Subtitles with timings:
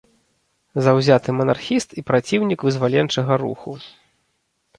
[0.87, 3.71] Заўзяты манархіст і праціўнік вызваленчага руху.